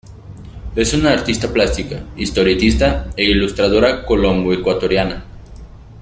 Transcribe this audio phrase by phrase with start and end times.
[0.75, 5.23] Es una artista plástica, historietista e ilustradora colombo-ecuatoriana.